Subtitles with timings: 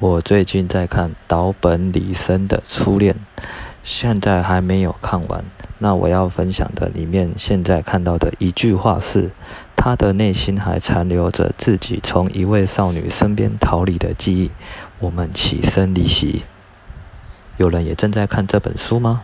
[0.00, 3.14] 我最近在看岛本里生的初恋，
[3.84, 5.44] 现在还没有看完，
[5.78, 9.30] 那我要分享的里面，现在看到的一句话是，
[9.76, 14.50] 他的内心还残留着自己从一位少女身边逃离的记忆，
[14.98, 16.42] 我们起身离席。
[17.56, 19.22] 有人也正在看这本书吗？